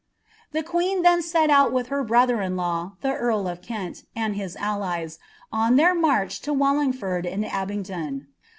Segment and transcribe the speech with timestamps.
[0.51, 2.97] The queen then set out with her brotber^iMaw.
[2.97, 5.19] fa turl of Kent, and his allies,
[5.53, 8.23] on their march lo Wallingfoni ami Almgilt.